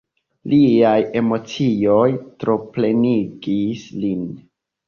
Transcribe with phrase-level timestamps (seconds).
[0.53, 2.07] Liaj emocioj
[2.45, 4.27] troplenigis lin.